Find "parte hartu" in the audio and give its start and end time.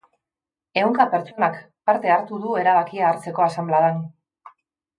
1.91-2.39